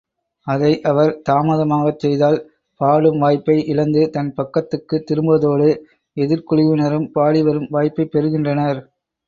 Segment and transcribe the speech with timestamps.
[0.47, 2.37] அதை அவர் தாமதமாகச் செய்தால்,
[2.81, 5.69] பாடும் வாய்ப்பை இழந்து, தன் பக்கத்துக்குத் திரும்புவதோடு
[6.17, 8.81] எதிர்க்குழுவினரும் பாடிவரும் வாய்ப்பைப் பெறுகின்றனர்.